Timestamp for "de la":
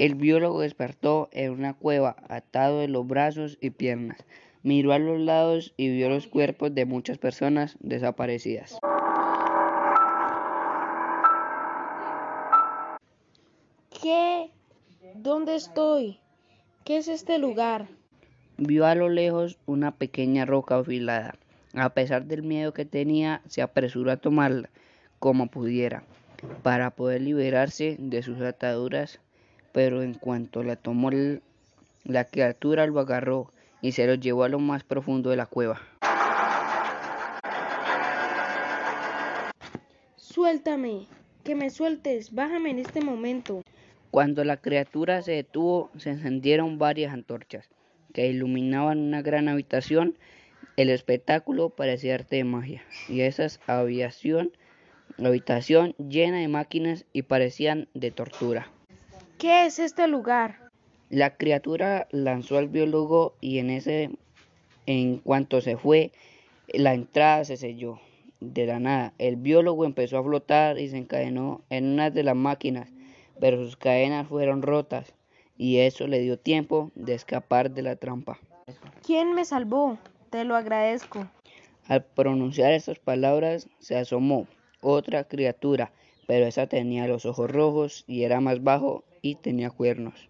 35.30-35.46, 68.40-68.80, 77.70-77.96